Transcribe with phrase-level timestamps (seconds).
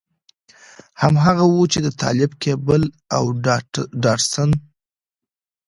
[1.01, 2.81] هماغه و چې د طالب کېبل
[3.15, 3.23] او
[4.03, 4.49] ډاټسن.